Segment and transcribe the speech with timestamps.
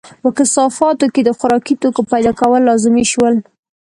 [0.21, 3.35] په کثافاتو کې د خوراکي توکو پیدا کول لازمي شول.